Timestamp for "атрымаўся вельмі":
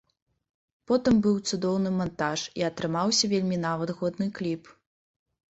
2.71-3.57